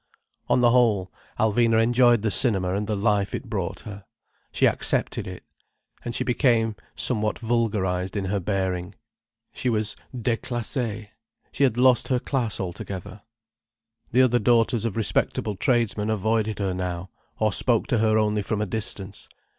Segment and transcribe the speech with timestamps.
[0.49, 4.03] On the whole, Alvina enjoyed the cinema and the life it brought her.
[4.51, 5.43] She accepted it.
[6.03, 8.95] And she became somewhat vulgarized in her bearing.
[9.53, 11.09] She was déclassée:
[11.51, 13.21] she had lost her class altogether.
[14.11, 18.59] The other daughters of respectable tradesmen avoided her now, or spoke to her only from
[18.59, 19.29] a distance.